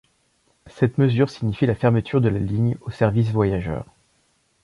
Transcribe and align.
Cette 0.65 0.97
mesure 0.97 1.29
signifie 1.29 1.67
la 1.67 1.75
fermeture 1.75 2.21
de 2.21 2.29
la 2.29 2.39
ligne 2.39 2.75
au 2.81 2.89
service 2.89 3.29
voyageurs. 3.29 3.85